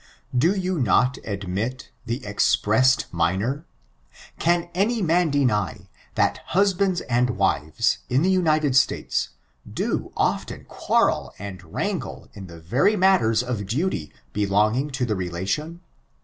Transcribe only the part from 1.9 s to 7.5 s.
the expressed minor? Can any man deny, that husbands and